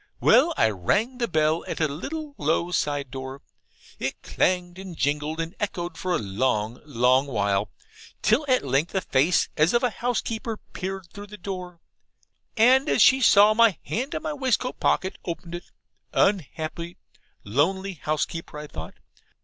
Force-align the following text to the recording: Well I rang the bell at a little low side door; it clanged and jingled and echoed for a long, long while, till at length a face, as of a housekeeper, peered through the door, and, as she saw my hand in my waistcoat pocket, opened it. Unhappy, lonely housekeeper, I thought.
Well 0.19 0.51
I 0.57 0.71
rang 0.71 1.19
the 1.19 1.27
bell 1.27 1.63
at 1.67 1.79
a 1.79 1.87
little 1.87 2.33
low 2.39 2.71
side 2.71 3.11
door; 3.11 3.43
it 3.99 4.23
clanged 4.23 4.79
and 4.79 4.97
jingled 4.97 5.39
and 5.39 5.53
echoed 5.59 5.95
for 5.95 6.15
a 6.15 6.17
long, 6.17 6.81
long 6.85 7.27
while, 7.27 7.69
till 8.23 8.43
at 8.47 8.65
length 8.65 8.95
a 8.95 9.01
face, 9.01 9.47
as 9.57 9.75
of 9.75 9.83
a 9.83 9.91
housekeeper, 9.91 10.57
peered 10.73 11.05
through 11.13 11.27
the 11.27 11.37
door, 11.37 11.81
and, 12.57 12.89
as 12.89 13.03
she 13.03 13.21
saw 13.21 13.53
my 13.53 13.77
hand 13.83 14.15
in 14.15 14.23
my 14.23 14.33
waistcoat 14.33 14.79
pocket, 14.79 15.19
opened 15.23 15.53
it. 15.53 15.65
Unhappy, 16.13 16.97
lonely 17.43 17.93
housekeeper, 17.93 18.57
I 18.57 18.65
thought. 18.65 18.95